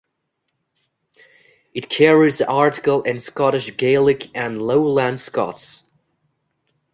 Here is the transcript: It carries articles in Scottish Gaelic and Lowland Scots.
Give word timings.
It 1.75 1.87
carries 1.87 2.41
articles 2.41 3.03
in 3.05 3.19
Scottish 3.19 3.77
Gaelic 3.77 4.35
and 4.35 4.59
Lowland 4.59 5.19
Scots. 5.19 5.83